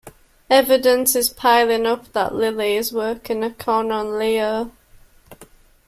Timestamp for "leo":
4.17-4.71